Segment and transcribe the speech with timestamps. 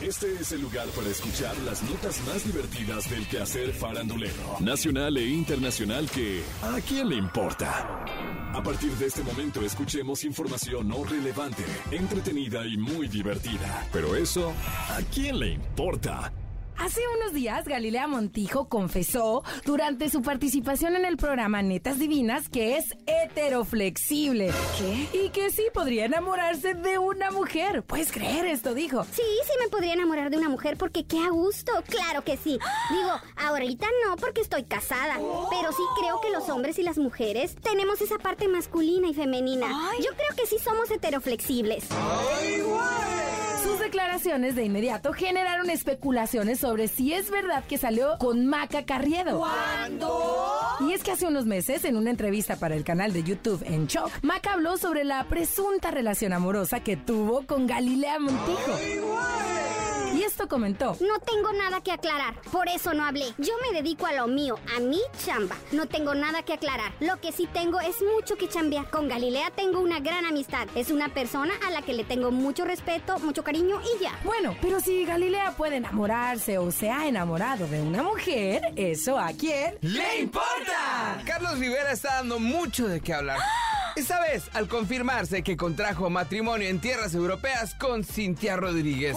[0.00, 5.26] Este es el lugar para escuchar las notas más divertidas del quehacer farandulero, nacional e
[5.26, 8.04] internacional que ¿a quién le importa?
[8.54, 13.88] A partir de este momento escuchemos información no relevante, entretenida y muy divertida.
[13.92, 14.52] Pero eso,
[14.88, 16.32] ¿a quién le importa?
[16.78, 22.76] Hace unos días, Galilea Montijo confesó durante su participación en el programa Netas Divinas que
[22.76, 24.52] es heteroflexible.
[24.78, 25.18] ¿Qué?
[25.24, 27.82] Y que sí podría enamorarse de una mujer.
[27.82, 28.74] ¿Puedes creer esto?
[28.74, 29.04] Dijo.
[29.04, 31.72] Sí, sí me podría enamorar de una mujer porque qué a gusto.
[31.88, 32.60] Claro que sí.
[32.90, 35.16] Digo, ahorita no porque estoy casada.
[35.50, 39.66] Pero sí creo que los hombres y las mujeres tenemos esa parte masculina y femenina.
[39.98, 41.88] Yo creo que sí somos heteroflexibles.
[43.68, 49.38] Sus declaraciones de inmediato generaron especulaciones sobre si es verdad que salió con Maca Carriedo.
[49.38, 50.24] ¿Cuándo?
[50.88, 53.86] Y es que hace unos meses, en una entrevista para el canal de YouTube En
[53.86, 58.72] Shock, Maca habló sobre la presunta relación amorosa que tuvo con Galilea Montijo.
[60.46, 60.96] Comentó.
[61.00, 63.34] No tengo nada que aclarar, por eso no hablé.
[63.38, 65.56] Yo me dedico a lo mío, a mi chamba.
[65.72, 66.92] No tengo nada que aclarar.
[67.00, 68.88] Lo que sí tengo es mucho que chambear.
[68.90, 70.68] Con Galilea tengo una gran amistad.
[70.74, 74.18] Es una persona a la que le tengo mucho respeto, mucho cariño y ya.
[74.24, 79.28] Bueno, pero si Galilea puede enamorarse o se ha enamorado de una mujer, ¿eso a
[79.32, 81.22] quién le importa?
[81.26, 83.38] Carlos Rivera está dando mucho de qué hablar.
[83.96, 89.16] Esta vez, al confirmarse que contrajo matrimonio en tierras europeas con Cintia Rodríguez.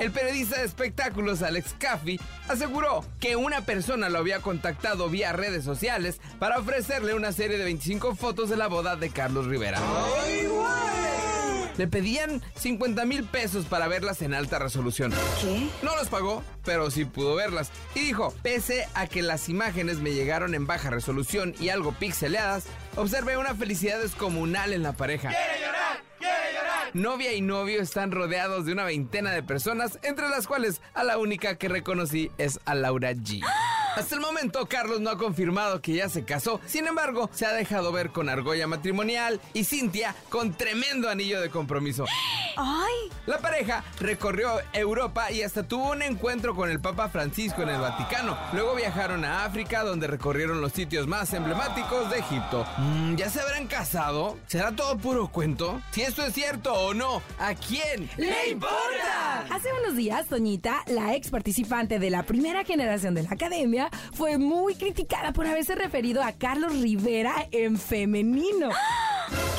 [0.00, 5.64] El periodista de espectáculos Alex Caffey aseguró que una persona lo había contactado vía redes
[5.64, 9.80] sociales para ofrecerle una serie de 25 fotos de la boda de Carlos Rivera.
[11.76, 15.12] Le pedían 50 mil pesos para verlas en alta resolución.
[15.40, 15.68] ¿Qué?
[15.82, 17.70] No los pagó, pero sí pudo verlas.
[17.94, 22.64] Y dijo, pese a que las imágenes me llegaron en baja resolución y algo pixeleadas,
[22.96, 25.28] observé una felicidad descomunal en la pareja.
[25.28, 26.07] ¡Quiere llorar!
[26.94, 31.18] Novia y novio están rodeados de una veintena de personas, entre las cuales a la
[31.18, 33.42] única que reconocí es a Laura G.
[33.98, 36.60] Hasta el momento, Carlos no ha confirmado que ya se casó.
[36.66, 41.50] Sin embargo, se ha dejado ver con argolla matrimonial y Cintia con tremendo anillo de
[41.50, 42.04] compromiso.
[42.56, 42.94] ¡Ay!
[43.26, 47.80] La pareja recorrió Europa y hasta tuvo un encuentro con el Papa Francisco en el
[47.80, 48.38] Vaticano.
[48.52, 52.66] Luego viajaron a África, donde recorrieron los sitios más emblemáticos de Egipto.
[52.78, 54.38] Mm, ¿Ya se habrán casado?
[54.46, 55.80] ¿Será todo puro cuento?
[55.90, 59.46] Si esto es cierto o no, ¿a quién le importa?
[59.50, 64.38] Hace unos días, Toñita, la ex participante de la primera generación de la academia, fue
[64.38, 68.70] muy criticada por haberse referido a Carlos Rivera en femenino.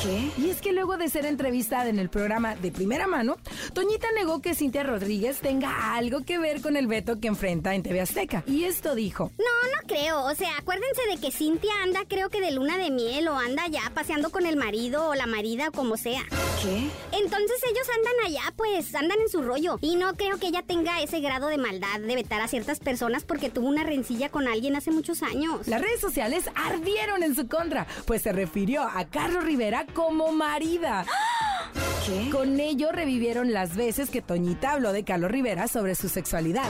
[0.02, 0.32] ¿Qué?
[0.38, 3.38] Y es que luego de ser entrevistada en el programa de primera mano,
[3.74, 7.84] Toñita negó que Cintia Rodríguez tenga algo que ver con el veto que enfrenta en
[7.84, 8.44] TV Azteca.
[8.48, 9.32] Y esto dijo.
[9.38, 10.24] No, no creo.
[10.24, 13.68] O sea, acuérdense de que Cintia anda creo que de luna de miel o anda
[13.68, 16.24] ya paseando con el marido o la marida o como sea.
[16.62, 16.90] ¿Qué?
[17.12, 19.78] Entonces ellos andan allá, pues andan en su rollo.
[19.82, 23.24] Y no creo que ella tenga ese grado de maldad de vetar a ciertas personas
[23.24, 25.68] porque tuvo una rencilla con alguien hace muchos años.
[25.68, 31.06] Las redes sociales ardieron en su contra, pues se refirió a Carlos Rivera como marida.
[32.06, 32.30] ¿Qué?
[32.30, 36.68] Con ello revivieron las veces que Toñita habló de Carlos Rivera sobre su sexualidad.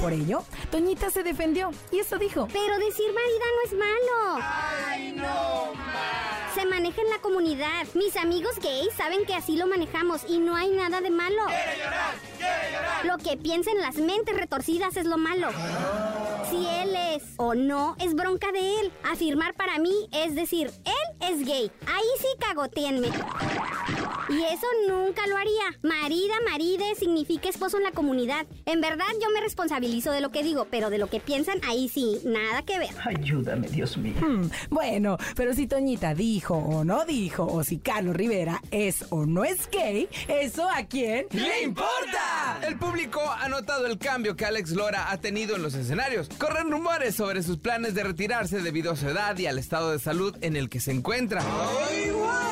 [0.00, 2.48] Por ello, Toñita se defendió y esto dijo.
[2.52, 4.42] Pero decir marida no es malo.
[4.42, 5.91] ¡Ay, no!
[6.54, 7.86] Se maneja en la comunidad.
[7.94, 11.46] Mis amigos gays saben que así lo manejamos y no hay nada de malo.
[11.46, 12.14] ¡Quiere llorar!
[12.36, 13.06] ¡Quiere llorar!
[13.06, 15.48] Lo que piensen las mentes retorcidas es lo malo.
[16.50, 18.92] Si él es o no, es bronca de él.
[19.10, 21.70] Afirmar para mí es decir, él es gay.
[21.86, 23.08] Ahí sí cagotéenme.
[24.32, 25.78] Y eso nunca lo haría.
[25.82, 28.46] Marida, maride significa esposo en la comunidad.
[28.64, 31.90] En verdad yo me responsabilizo de lo que digo, pero de lo que piensan, ahí
[31.90, 32.90] sí, nada que ver.
[33.04, 34.14] Ayúdame, Dios mío.
[34.22, 39.26] Hmm, bueno, pero si Toñita dijo o no dijo, o si Carlos Rivera es o
[39.26, 42.58] no es gay, ¿eso a quién ¡Le importa!
[42.66, 46.30] El público ha notado el cambio que Alex Lora ha tenido en los escenarios.
[46.38, 49.98] Corren rumores sobre sus planes de retirarse debido a su edad y al estado de
[49.98, 51.42] salud en el que se encuentra.
[51.42, 52.51] Hace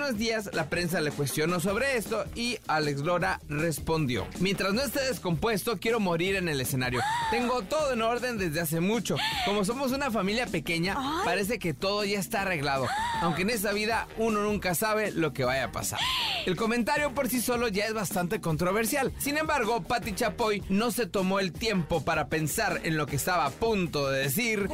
[0.00, 4.26] unos días la prensa le cuestionó sobre esto y Alex Lora respondió.
[4.40, 7.02] Mientras no esté descompuesto, quiero morir en el escenario.
[7.30, 9.16] Tengo todo en orden desde hace mucho.
[9.44, 10.96] Como somos una familia pequeña,
[11.26, 12.86] parece que todo ya está arreglado.
[13.20, 16.00] Aunque en esa vida uno nunca sabe lo que vaya a pasar.
[16.46, 19.12] El comentario por sí solo ya es bastante controversial.
[19.18, 23.44] Sin embargo, Patti Chapoy no se tomó el tiempo para pensar en lo que estaba
[23.44, 24.66] a punto de decir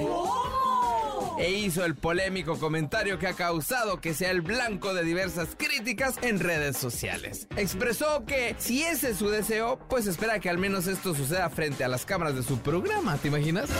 [1.39, 6.17] e hizo el polémico comentario que ha causado que sea el blanco de diversas críticas
[6.23, 7.47] en redes sociales.
[7.57, 11.85] Expresó que si ese es su deseo, pues espera que al menos esto suceda frente
[11.85, 13.71] a las cámaras de su programa, ¿te imaginas?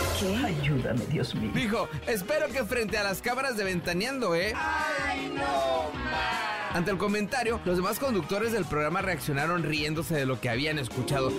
[0.45, 1.51] Ayúdame, Dios mío.
[1.55, 4.53] Dijo, espero que frente a las cámaras de Ventaneando, ¿eh?
[4.57, 5.91] ¡Ay, no,
[6.73, 11.33] Ante el comentario, los demás conductores del programa reaccionaron riéndose de lo que habían escuchado.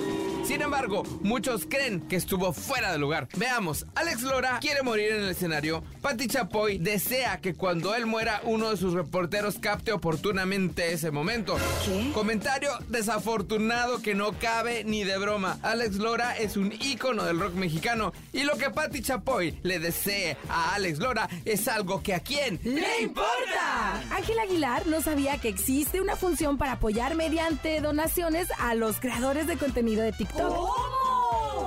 [0.45, 3.27] Sin embargo, muchos creen que estuvo fuera de lugar.
[3.35, 5.83] Veamos, Alex Lora quiere morir en el escenario.
[6.01, 11.57] Patti Chapoy desea que cuando él muera uno de sus reporteros capte oportunamente ese momento.
[11.85, 12.11] ¿Qué?
[12.13, 15.57] Comentario desafortunado que no cabe ni de broma.
[15.63, 20.37] Alex Lora es un ícono del rock mexicano y lo que Patti Chapoy le desee
[20.49, 24.01] a Alex Lora es algo que a quién ¡Le importa!
[24.11, 29.47] Ángel Aguilar no sabía que existe una función para apoyar mediante donaciones a los creadores
[29.47, 30.26] de contenido de TikTok.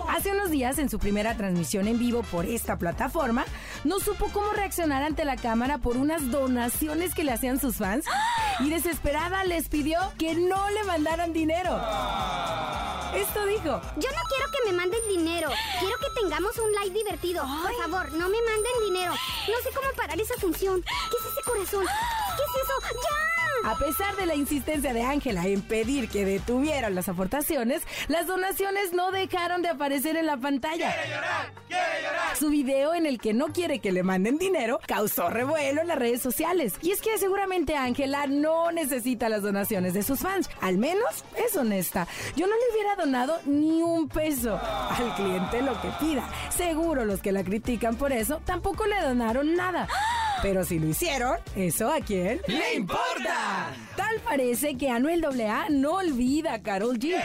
[0.08, 3.44] Hace unos días, en su primera transmisión en vivo por esta plataforma,
[3.84, 8.04] no supo cómo reaccionar ante la cámara por unas donaciones que le hacían sus fans
[8.58, 11.80] y desesperada les pidió que no le mandaran dinero.
[13.14, 13.80] Esto dijo.
[13.96, 15.50] Yo no quiero que me manden dinero.
[15.80, 17.44] Quiero que tengamos un live divertido.
[17.62, 19.12] Por favor, no me manden dinero.
[19.12, 20.82] No sé cómo parar esa función.
[20.82, 21.86] ¿Qué es ese corazón?
[22.36, 22.94] ¿Qué es eso?
[22.94, 23.30] ¡Ya!
[23.62, 28.92] A pesar de la insistencia de Ángela en pedir que detuvieran las aportaciones, las donaciones
[28.92, 30.94] no dejaron de aparecer en la pantalla.
[32.38, 35.98] Su video en el que no quiere que le manden dinero causó revuelo en las
[35.98, 36.74] redes sociales.
[36.80, 40.48] Y es que seguramente Ángela no necesita las donaciones de sus fans.
[40.60, 42.06] Al menos es honesta.
[42.36, 46.26] Yo no le hubiera donado ni un peso al cliente lo que pida.
[46.56, 49.86] Seguro los que la critican por eso tampoco le donaron nada.
[50.42, 53.74] Pero si lo hicieron, ¿eso a quién ¡Le importa!
[53.96, 57.20] Tal parece que Anuel AA no olvida a Carol G.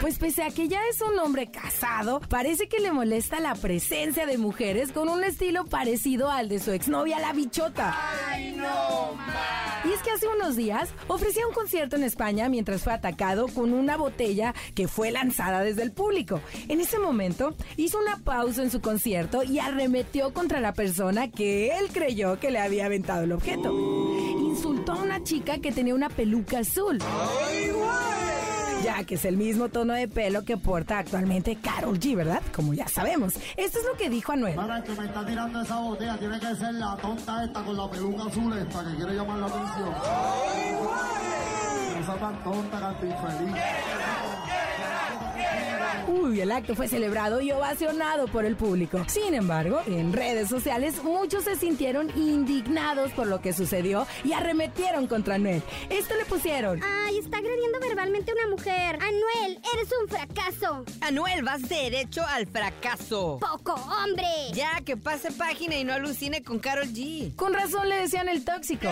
[0.00, 4.26] Pues pese a que ya es un hombre casado, parece que le molesta la presencia
[4.26, 7.96] de mujeres con un estilo parecido al de su exnovia la bichota.
[9.84, 13.72] Y es que hace unos días ofrecía un concierto en España mientras fue atacado con
[13.72, 16.40] una botella que fue lanzada desde el público.
[16.68, 21.76] En ese momento hizo una pausa en su concierto y arremetió contra la persona que
[21.78, 23.72] él creyó que le había aventado el objeto.
[24.38, 26.98] Insultó a una chica que tenía una peluca azul.
[28.82, 32.42] Ya que es el mismo tono de pelo que porta actualmente Carol G, ¿verdad?
[32.54, 33.34] Como ya sabemos.
[33.56, 34.54] Esto es lo que dijo Anuel.
[34.54, 37.76] Para el que me está tirando esa botella, tiene que ser la tonta esta con
[37.76, 39.90] la peluca azul esta que quiere llamar la atención.
[41.98, 43.62] No sea tan tonta, canto infeliz.
[46.06, 49.04] Uy, el acto fue celebrado y ovacionado por el público.
[49.08, 55.06] Sin embargo, en redes sociales muchos se sintieron indignados por lo que sucedió y arremetieron
[55.06, 55.62] contra Anuel.
[55.90, 56.80] Esto le pusieron.
[56.82, 58.96] Ay, está agrediendo verbalmente a una mujer.
[58.96, 60.84] Anuel, eres un fracaso.
[61.00, 63.38] Anuel, vas derecho al fracaso.
[63.40, 64.26] Poco hombre.
[64.52, 67.34] Ya, que pase página y no alucine con Carol G.
[67.34, 68.88] Con razón le decían el tóxico.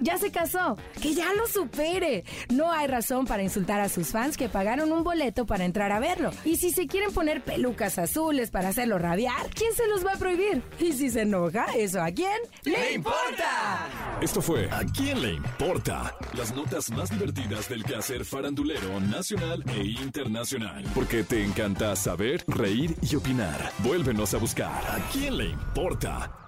[0.00, 2.24] Ya se casó, que ya lo supere.
[2.50, 6.00] No hay razón para insultar a sus fans que pagaron un boleto para entrar a
[6.00, 6.30] verlo.
[6.44, 10.18] Y si se quieren poner pelucas azules para hacerlo rabiar, ¿quién se los va a
[10.18, 10.62] prohibir?
[10.78, 12.36] Y si se enoja, ¿eso a quién?
[12.64, 13.88] ¡Le importa!
[14.20, 16.14] Esto fue ¿A quién le importa?
[16.34, 20.84] Las notas más divertidas del quehacer farandulero nacional e internacional.
[20.94, 23.72] Porque te encanta saber, reír y opinar.
[23.78, 26.41] Vuélvenos a buscar ¿A quién le importa?